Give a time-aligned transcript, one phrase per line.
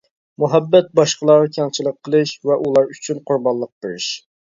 [0.43, 4.09] مۇھەببەت باشقىلارغا كەڭچىلىك قىلىش ۋە ئۇلار ئۈچۈن قۇربانلىق بېرىش.